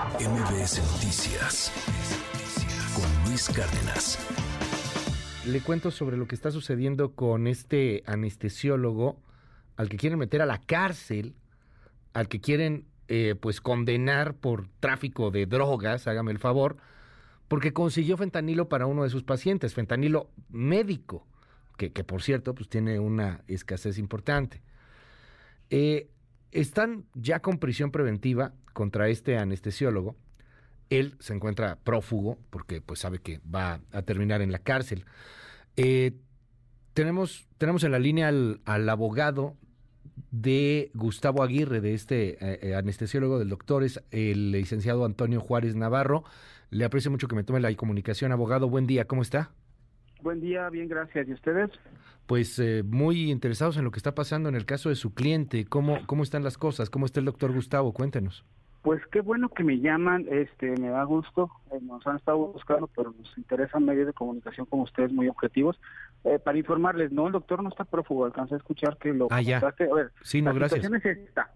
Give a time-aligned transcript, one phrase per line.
[0.00, 1.70] MBS Noticias
[2.94, 4.18] con Luis Cárdenas.
[5.46, 9.20] Le cuento sobre lo que está sucediendo con este anestesiólogo
[9.76, 11.34] al que quieren meter a la cárcel,
[12.14, 16.78] al que quieren eh, pues condenar por tráfico de drogas, hágame el favor,
[17.46, 21.26] porque consiguió fentanilo para uno de sus pacientes, fentanilo médico,
[21.76, 24.62] que, por cierto pues tiene una escasez importante.
[25.68, 26.08] Eh,
[26.52, 30.16] están ya con prisión preventiva contra este anestesiólogo.
[30.88, 35.04] Él se encuentra prófugo porque pues sabe que va a terminar en la cárcel.
[35.76, 36.16] Eh,
[36.94, 39.56] tenemos, tenemos en la línea al, abogado
[40.32, 45.76] de Gustavo Aguirre, de este eh, eh, anestesiólogo del doctor, es el licenciado Antonio Juárez
[45.76, 46.24] Navarro.
[46.70, 48.32] Le aprecio mucho que me tome la comunicación.
[48.32, 49.52] Abogado, buen día, ¿cómo está?
[50.22, 51.28] Buen día, bien, gracias.
[51.28, 51.70] ¿Y ustedes?
[52.26, 55.64] Pues eh, muy interesados en lo que está pasando en el caso de su cliente.
[55.64, 56.90] ¿Cómo, ¿Cómo están las cosas?
[56.90, 57.92] ¿Cómo está el doctor Gustavo?
[57.92, 58.44] Cuéntenos.
[58.82, 62.88] Pues qué bueno que me llaman, este, me da gusto, eh, nos han estado buscando,
[62.96, 65.78] pero nos interesan medios de comunicación como ustedes muy objetivos.
[66.24, 69.28] Eh, para informarles, no, el doctor no está prófugo, alcancé a escuchar que lo...
[69.30, 69.58] Ah, ya.
[69.58, 70.82] A ver, sí, no, la gracias.
[70.82, 71.50] situación es esta.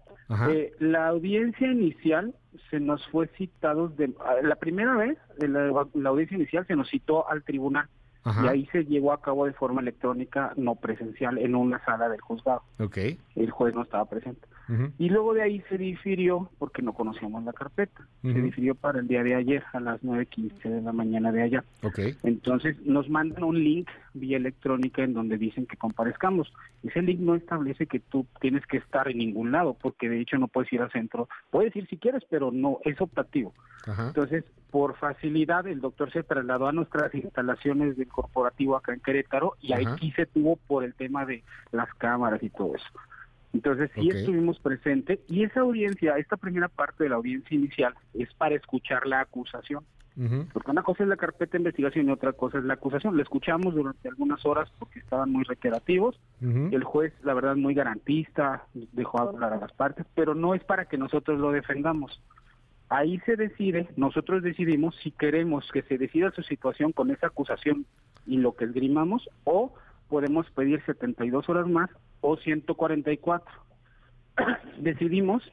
[0.79, 2.35] la audiencia inicial
[2.69, 7.27] se nos fue citado, de, la primera vez, la, la audiencia inicial se nos citó
[7.27, 7.87] al tribunal
[8.25, 12.21] y ahí se llevó a cabo de forma electrónica, no presencial, en una sala del
[12.21, 12.63] juzgado.
[12.79, 13.19] Okay.
[13.35, 14.47] El juez no estaba presente.
[14.97, 19.07] Y luego de ahí se difirió, porque no conocíamos la carpeta, se difirió para el
[19.07, 21.63] día de ayer a las 9.15 de la mañana de allá.
[21.83, 22.15] Okay.
[22.23, 26.51] Entonces nos mandan un link vía electrónica en donde dicen que comparezcamos.
[26.83, 30.39] Ese link no establece que tú tienes que estar en ningún lado, porque de hecho
[30.39, 31.29] no puedes ir al centro.
[31.51, 33.53] Puedes ir si quieres, pero no es optativo.
[33.85, 39.53] Entonces, por facilidad, el doctor se trasladó a nuestras instalaciones del corporativo acá en Querétaro
[39.61, 42.89] y aquí se tuvo por el tema de las cámaras y todo eso.
[43.53, 48.33] Entonces sí estuvimos presentes y esa audiencia, esta primera parte de la audiencia inicial es
[48.33, 49.85] para escuchar la acusación.
[50.51, 53.15] Porque una cosa es la carpeta de investigación y otra cosa es la acusación.
[53.15, 56.19] La escuchamos durante algunas horas porque estaban muy reiterativos.
[56.41, 60.83] El juez, la verdad, muy garantista, dejó hablar a las partes, pero no es para
[60.83, 62.21] que nosotros lo defendamos.
[62.89, 67.85] Ahí se decide, nosotros decidimos si queremos que se decida su situación con esa acusación
[68.27, 69.73] y lo que esgrimamos o
[70.07, 71.89] podemos pedir 72 horas más
[72.21, 73.65] o 144.
[74.79, 75.43] Decidimos,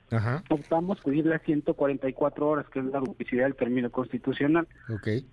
[0.51, 4.67] optamos pedir las 144 horas, que es la duplicidad del término constitucional,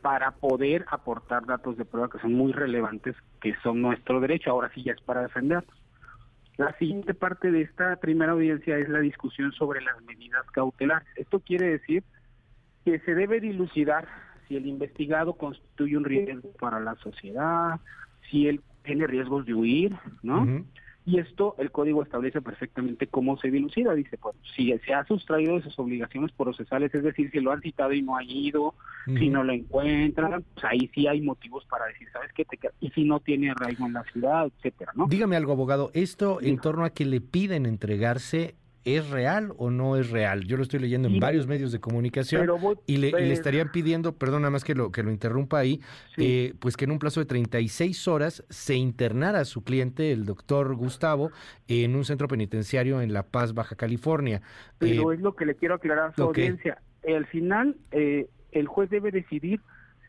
[0.01, 4.51] para poder aportar datos de prueba que son muy relevantes, que son nuestro derecho.
[4.51, 5.63] Ahora sí ya es para defender.
[6.59, 11.07] La siguiente parte de esta primera audiencia es la discusión sobre las medidas cautelares.
[11.15, 12.03] Esto quiere decir
[12.83, 14.09] que se debe dilucidar
[14.45, 17.79] si el investigado constituye un riesgo para la sociedad,
[18.29, 20.65] si él tiene riesgos de huir, ¿no?
[21.09, 23.95] Y esto el código establece perfectamente cómo se dilucida.
[23.95, 27.61] Dice, pues, si se ha sustraído de sus obligaciones procesales, es decir, si lo han
[27.61, 28.75] citado y no ha ido,
[29.07, 32.45] si no lo encuentran, pues ahí sí hay motivos para decir, ¿sabes qué?
[32.45, 35.07] Te y si no tiene arraigo en la ciudad, etcétera, ¿no?
[35.07, 35.89] Dígame algo, abogado.
[35.95, 38.53] Esto en torno a que le piden entregarse
[38.95, 40.45] ¿Es real o no es real?
[40.45, 42.49] Yo lo estoy leyendo en varios medios de comunicación
[42.87, 45.79] y, le, le, estarían pidiendo, perdón, nada más que lo, que lo interrumpa ahí,
[46.17, 50.25] eh, pues que en un plazo de 36 horas se internara a su cliente, el
[50.25, 51.31] doctor Gustavo,
[51.67, 54.41] en un centro penitenciario en La Paz, Baja California.
[54.79, 56.81] Pero eh, es lo que le quiero aclarar a su audiencia.
[57.07, 59.61] Al final, eh, el juez debe decidir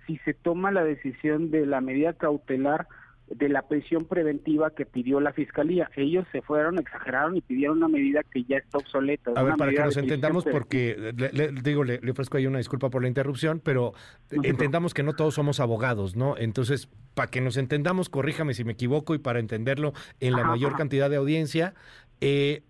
[0.07, 2.89] si se toma la decisión de la medida cautelar
[3.31, 5.89] de la prisión preventiva que pidió la fiscalía.
[5.97, 9.31] Ellos se fueron, exageraron y pidieron una medida que ya está obsoleta.
[9.37, 13.03] A ver, para que nos entendamos, porque le, digo, le, ofrezco ahí una disculpa por
[13.03, 13.95] la interrupción, pero
[14.31, 16.37] entendamos que no todos somos abogados, ¿no?
[16.37, 20.77] Entonces, para que nos entendamos, corríjame si me equivoco y para entenderlo en la mayor
[20.77, 21.75] cantidad de audiencia,
[22.21, 22.63] eh,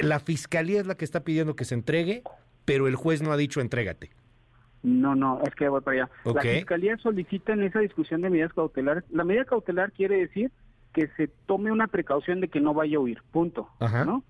[0.00, 2.22] la fiscalía es la que está pidiendo que se entregue,
[2.64, 4.10] pero el juez no ha dicho entrégate.
[4.86, 6.10] No, no, es que voy para allá.
[6.32, 9.02] La Fiscalía solicita en esa discusión de medidas cautelares.
[9.10, 10.52] La medida cautelar quiere decir
[10.92, 13.68] que se tome una precaución de que no vaya a huir, punto.
[13.80, 14.04] Ajá.
[14.04, 14.22] ¿No?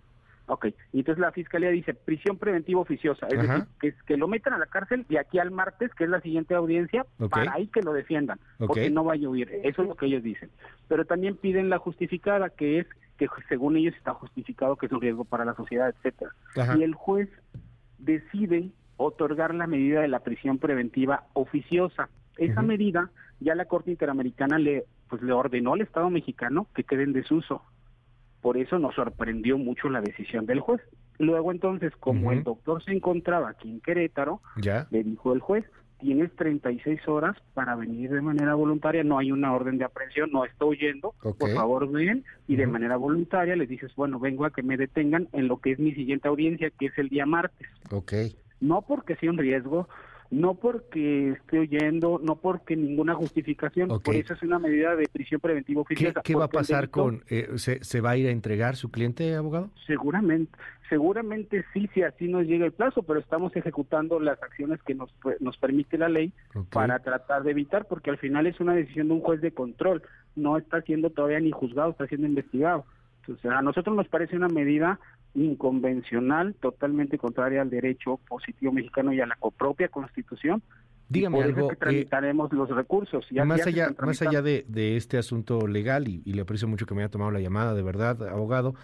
[0.47, 4.55] Ok, y entonces la Fiscalía dice prisión preventiva oficiosa, es decir, que, que lo metan
[4.55, 7.83] a la cárcel y aquí al martes, que es la siguiente audiencia, para ahí que
[7.83, 9.51] lo defiendan, porque no vaya a huir.
[9.63, 10.49] Eso es lo que ellos dicen.
[10.89, 12.87] Pero también piden la justificada, que es
[13.19, 16.31] que según ellos está justificado que es un riesgo para la sociedad, etcétera.
[16.79, 17.29] Y el juez
[17.99, 22.09] decide otorgar la medida de la prisión preventiva oficiosa.
[22.37, 23.11] Esa medida
[23.41, 27.63] ya la Corte Interamericana le pues le ordenó al Estado mexicano que quede en desuso.
[28.41, 30.81] Por eso nos sorprendió mucho la decisión del juez.
[31.19, 34.87] Luego entonces, como el doctor se encontraba aquí en Querétaro, ¿Ya?
[34.91, 35.65] le dijo el juez,
[35.99, 40.45] tienes 36 horas para venir de manera voluntaria, no hay una orden de aprehensión, no
[40.45, 44.63] estoy huyendo, por favor ven y de manera voluntaria les dices, bueno, vengo a que
[44.63, 47.69] me detengan en lo que es mi siguiente audiencia, que es el día martes.
[47.91, 48.13] Ok.
[48.61, 49.89] No porque sea un riesgo,
[50.31, 55.41] no porque esté oyendo, no porque ninguna justificación, por eso es una medida de prisión
[55.41, 56.23] preventiva oficiosa.
[56.23, 58.91] ¿Qué, qué va a pasar con, eh, se, se, va a ir a entregar su
[58.91, 59.71] cliente, abogado?
[59.87, 60.57] Seguramente,
[60.89, 65.15] seguramente sí, si así nos llega el plazo, pero estamos ejecutando las acciones que nos,
[65.41, 66.33] nos permite la ley
[66.71, 70.03] para tratar de evitar, porque al final es una decisión de un juez de control,
[70.35, 72.85] no está siendo todavía ni juzgado, está siendo investigado.
[73.21, 75.01] Entonces, a nosotros nos parece una medida
[75.37, 80.63] inconvencional, totalmente contraria al derecho positivo mexicano y a la propia Constitución.
[81.09, 81.69] Dígame algo.
[81.69, 83.27] que eh, tramitaremos los recursos.
[83.45, 87.03] más, allá, más allá de, este asunto legal, y, y, le aprecio mucho que me
[87.03, 88.75] haya tomado la llamada, de verdad, abogado,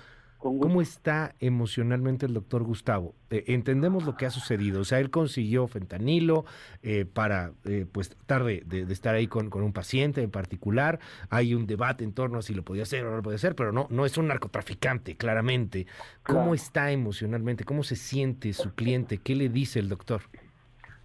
[0.42, 3.14] ¿Cómo está emocionalmente el doctor Gustavo?
[3.30, 6.44] Eh, entendemos lo que ha sucedido, o sea, él consiguió fentanilo
[6.82, 10.98] eh, para eh, pues tratar de, estar ahí con, un paciente en particular.
[11.30, 13.54] Hay un debate en torno a si lo podía hacer o no lo podía hacer,
[13.54, 15.86] pero no, no es un narcotraficante, claramente.
[16.24, 17.64] ¿Cómo está emocionalmente?
[17.64, 19.18] ¿Cómo se siente su cliente?
[19.18, 20.22] ¿Qué le dice el doctor?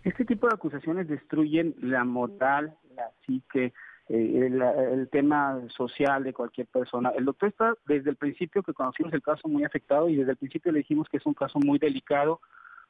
[0.04, 3.72] Este tipo de acusaciones destruyen la moral, la psique,
[4.10, 4.50] eh,
[4.94, 7.10] el, tema social de cualquier persona.
[7.10, 10.38] El doctor está desde el principio que conocimos el caso muy afectado y desde el
[10.38, 12.40] principio le dijimos que es un caso muy delicado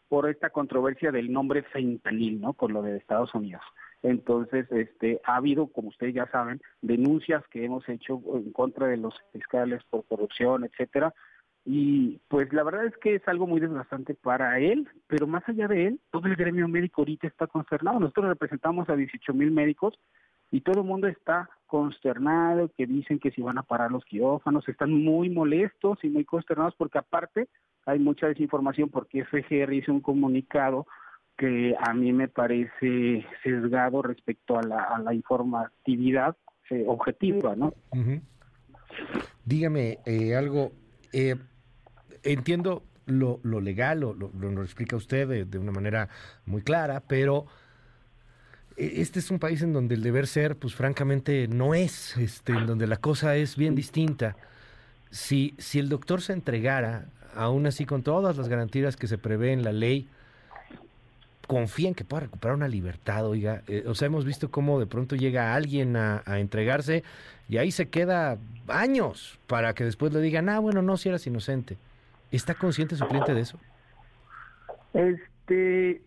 [0.10, 2.54] por esta controversia del nombre fentanil, ¿no?
[2.54, 3.64] Por lo de Estados Unidos.
[4.04, 8.98] Entonces, este, ha habido, como ustedes ya saben, denuncias que hemos hecho en contra de
[8.98, 11.14] los fiscales por corrupción, etcétera.
[11.66, 15.68] Y pues la verdad es que es algo muy desgastante para él, pero más allá
[15.68, 18.00] de él, todo el gremio médico ahorita está consternado.
[18.00, 20.00] Nosotros representamos a 18 mil médicos
[20.52, 24.68] y todo el mundo está consternado, que dicen que si van a parar los quirófanos,
[24.70, 27.50] están muy molestos y muy consternados porque aparte
[27.86, 30.88] hay mucha desinformación porque FGR hizo un comunicado
[31.38, 36.36] que a mí me parece sesgado respecto a la, informatividad
[36.70, 37.74] eh, objetiva, ¿no?
[39.46, 40.72] Dígame eh, algo,
[41.14, 41.36] eh,
[42.24, 46.10] entiendo lo, lo legal, lo, lo, explica usted de, una manera
[46.46, 47.46] muy clara, pero
[48.78, 52.68] este es un país en donde el deber ser, pues francamente, no es, este, en
[52.68, 54.36] donde la cosa es bien distinta.
[55.10, 59.52] Si, si el doctor se entregara, aún así con todas las garantías que se prevé
[59.52, 60.08] en la ley,
[61.48, 63.64] confía en que pueda recuperar una libertad, oiga.
[63.68, 67.04] Eh, o sea, hemos visto cómo de pronto llega alguien a, entregarse
[67.50, 68.38] y ahí se queda
[68.68, 71.78] años para que después le digan, ah, bueno, no, si eras inocente.
[72.32, 73.58] ¿Está consciente su cliente de eso?
[74.94, 76.02] Este,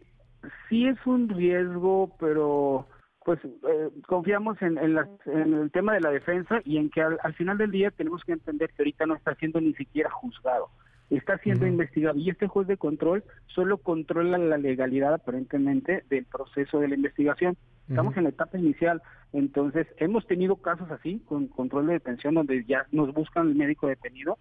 [0.69, 2.87] sí es un riesgo, pero
[3.25, 7.59] pues eh, confiamos en, en, el tema de la defensa y en que al, final
[7.59, 10.71] del día tenemos que entender que ahorita no está siendo ni siquiera juzgado,
[11.11, 16.81] está siendo investigado y este juez de control solo controla la legalidad aparentemente del proceso
[16.81, 17.57] de la investigación.
[17.89, 19.03] Estamos en la etapa inicial,
[19.33, 23.89] entonces hemos tenido casos así con control de detención donde ya nos buscan el médico
[23.89, 24.39] detenido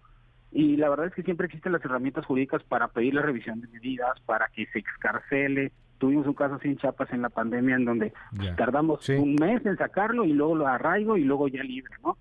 [0.52, 3.68] y la verdad es que siempre existen las herramientas jurídicas para pedir la revisión de
[3.68, 5.72] medidas, para que se excarcele.
[6.00, 8.12] Tuvimos un caso así en Chiapas en la pandemia en donde
[8.56, 12.16] tardamos un mes en sacarlo y luego lo arraigo y luego ya libre, ¿no?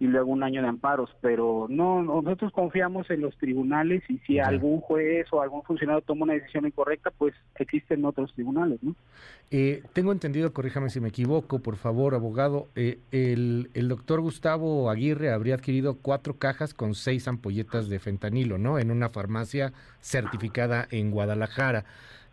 [0.00, 4.38] y luego un año de amparos, pero no, nosotros confiamos en los tribunales y si
[4.38, 8.96] algún juez o algún funcionario toma una decisión incorrecta, pues existen otros tribunales, ¿no?
[9.50, 14.88] Eh, tengo entendido, corríjame si me equivoco, por favor, abogado, eh, el, el doctor Gustavo
[14.88, 18.78] Aguirre habría adquirido cuatro cajas con seis ampolletas de fentanilo, ¿no?
[18.78, 21.84] En una farmacia certificada en Guadalajara.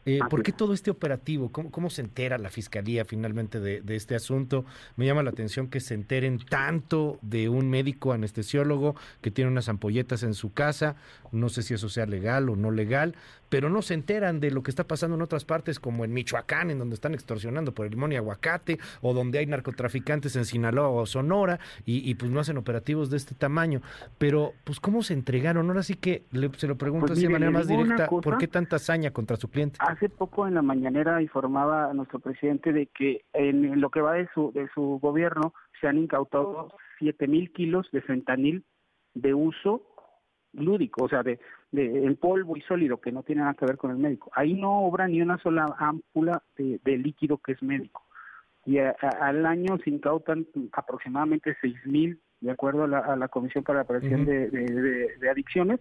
[0.07, 1.51] Eh, ¿Por qué todo este operativo?
[1.51, 4.63] ¿Cómo, se entera la fiscalía finalmente de, este asunto?
[4.95, 9.67] Me llama la atención que se enteren tanto de un médico anestesiólogo que tiene unas
[9.67, 10.95] ampolletas en su casa.
[11.33, 13.15] No sé si eso sea legal o no legal,
[13.49, 16.71] pero no se enteran de lo que está pasando en otras partes, como en Michoacán,
[16.71, 20.89] en donde están extorsionando por el limón y aguacate, o donde hay narcotraficantes en Sinaloa
[20.89, 23.81] o Sonora, y, pues no hacen operativos de este tamaño.
[24.17, 25.67] Pero, pues, ¿cómo se entregaron?
[25.69, 26.23] Ahora sí que
[26.57, 29.49] se lo pregunto pues así de manera más directa, ¿por qué tanta hazaña contra su
[29.49, 29.77] cliente?
[29.79, 34.13] Hace poco en la mañanera informaba a nuestro presidente de que en lo que va
[34.13, 38.65] de su, de su gobierno se han incautado siete mil kilos de fentanil
[39.13, 39.83] de uso
[40.53, 41.39] lúdico, o sea, de,
[41.71, 44.31] de, en polvo y sólido, que no tiene nada que ver con el médico.
[44.33, 48.03] Ahí no obra ni una sola ámpula de, líquido que es médico.
[48.65, 53.63] Y al año se incautan aproximadamente seis mil, de acuerdo a la, a la Comisión
[53.63, 55.79] para la Prevención de, de, Adicciones,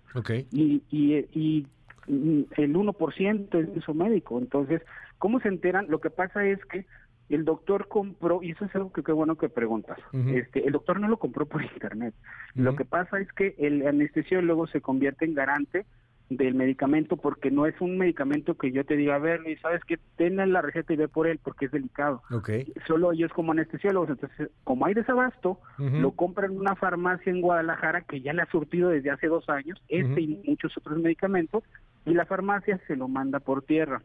[0.53, 1.67] y, y, y
[2.07, 4.39] el 1% es uso médico.
[4.39, 4.83] Entonces,
[5.19, 5.87] ¿cómo se enteran?
[5.89, 6.87] Lo que pasa es que
[7.29, 11.01] el doctor compró, y eso es algo que qué bueno que preguntas, este, el doctor
[11.01, 12.15] no lo compró por internet.
[12.55, 15.87] Lo que pasa es que el anestesiólogo se convierte en garante
[16.29, 19.85] del medicamento porque no es un medicamento que yo te diga, a ver, y sabes
[19.85, 22.23] que ten la receta y ve por él porque es delicado.
[22.31, 22.73] Okay.
[22.87, 28.03] Solo ellos como anestesiólogos, entonces como hay desabasto, lo compran en una farmacia en Guadalajara
[28.03, 31.63] que ya le ha surtido desde hace dos años, este y muchos otros medicamentos,
[32.05, 34.03] y la farmacia se lo manda por tierra.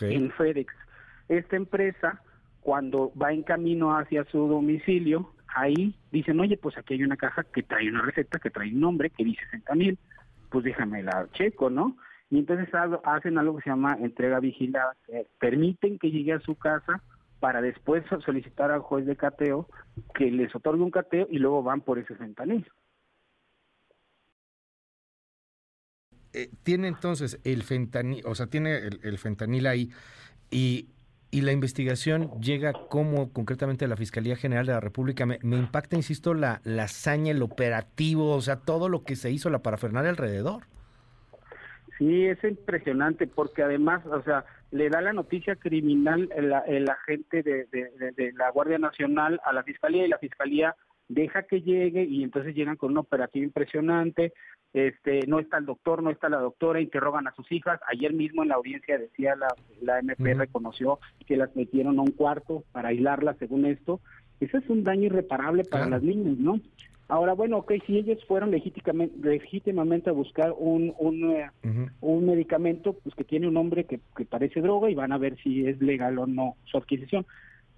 [0.00, 0.72] en FedEx.
[1.28, 2.20] Esta empresa,
[2.64, 7.44] cuando va en camino hacia su domicilio, ahí dicen, oye, pues aquí hay una caja
[7.44, 9.98] que trae una receta, que trae un nombre, que dice fentanil,
[10.48, 11.96] pues déjame la checo, ¿no?
[12.30, 12.68] Y entonces
[13.04, 14.96] hacen algo que se llama entrega vigilada,
[15.38, 17.02] permiten que llegue a su casa
[17.38, 19.68] para después solicitar al juez de cateo
[20.14, 22.66] que les otorgue un cateo y luego van por ese fentanil.
[26.32, 29.90] Eh, tiene entonces el fentanil, o sea, tiene el, fentanil ahí
[30.50, 30.88] y,
[31.34, 35.26] y, la investigación llega como concretamente a la Fiscalía General de la República.
[35.26, 39.50] Me, impacta, insisto, la, la hazaña, el operativo, o sea, todo lo que se hizo,
[39.50, 40.64] la parafernalia alrededor.
[41.98, 48.32] Sí, es impresionante porque además, o sea, le da la noticia criminal el, agente de,
[48.36, 50.74] la Guardia Nacional a la Fiscalía y la Fiscalía
[51.06, 54.32] deja que llegue y entonces llegan con un operativo impresionante.
[54.74, 57.80] Este, no está el doctor, no está la doctora, interrogan a sus hijas.
[57.86, 59.46] Ayer mismo en la audiencia decía la,
[59.80, 64.00] la MP reconoció que las metieron a un cuarto para aislarlas según esto.
[64.40, 66.60] Eso es un daño irreparable para las niñas, ¿no?
[67.06, 71.50] Ahora, bueno, ok, si ellos fueron legítimamente, legítimamente a buscar un, un, eh,
[72.00, 75.36] un medicamento pues que tiene un nombre que, que, parece droga y van a ver
[75.42, 77.26] si es legal o no su adquisición.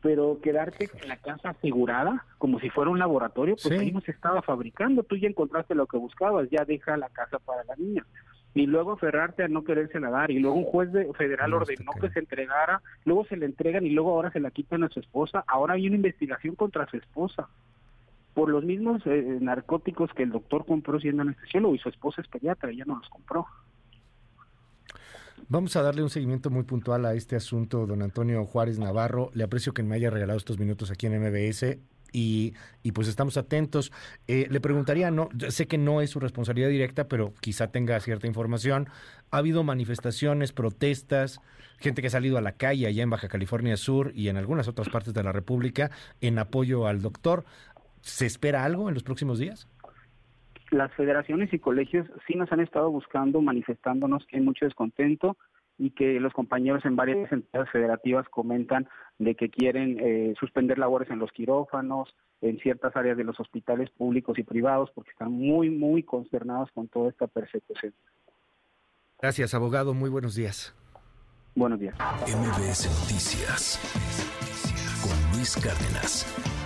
[0.07, 4.13] Pero quedarte en la casa asegurada, como si fuera un laboratorio, pues ahí no se
[4.13, 5.03] estaba fabricando.
[5.03, 8.07] Tú ya encontraste lo que buscabas, ya deja la casa para la niña.
[8.55, 10.31] Y luego aferrarte a no querérsela dar.
[10.31, 13.91] Y luego un juez de, federal ordenó que se entregara, luego se le entregan y
[13.91, 15.43] luego ahora se la quitan a su esposa.
[15.49, 17.49] Ahora hay una investigación contra su esposa
[18.33, 22.29] por los mismos eh, narcóticos que el doctor compró siendo anestesiólogo y su esposa es
[22.29, 23.49] pediatra, ella no los compró.
[25.49, 29.31] Vamos a darle un seguimiento muy puntual a este asunto, don Antonio Juárez Navarro.
[29.35, 31.78] Le aprecio que me haya regalado estos minutos aquí en MBS.
[32.12, 33.93] Y, y, pues estamos atentos.
[34.26, 38.26] Eh, le preguntaría, no, sé que no es su responsabilidad directa, pero quizá tenga cierta
[38.26, 38.88] información.
[39.31, 41.40] Ha habido manifestaciones, protestas,
[41.78, 44.66] gente que ha salido a la calle allá en Baja California Sur y en algunas
[44.66, 45.90] otras partes de la República
[46.21, 47.45] en apoyo al doctor.
[48.00, 49.69] ¿Se espera algo en los próximos días?
[50.70, 55.37] Las federaciones y colegios sí nos han estado buscando, manifestándonos que hay mucho descontento
[55.78, 61.11] y que los compañeros en varias entidades federativas comentan de que quieren eh, suspender labores
[61.11, 65.70] en los quirófanos, en ciertas áreas de los hospitales públicos y privados, porque están muy,
[65.70, 67.92] muy consternados con toda esta persecución.
[69.20, 69.94] Gracias, abogado.
[69.94, 70.75] Muy buenos días.
[71.54, 71.94] Buenos días.
[72.26, 73.80] MBS Noticias
[75.02, 76.65] con Luis Cárdenas.